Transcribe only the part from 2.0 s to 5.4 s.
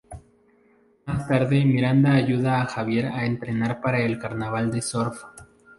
ayuda a Xavier a entrenar para el carnaval del surf.